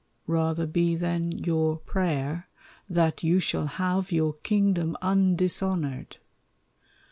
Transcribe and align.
Rather 0.25 0.65
be 0.65 0.95
then 0.95 1.31
your 1.31 1.77
prayer 1.77 2.47
that 2.89 3.21
you 3.21 3.39
shall 3.39 3.67
have 3.67 4.11
Your 4.11 4.33
kingdom 4.33 4.97
undishonored. 4.99 6.17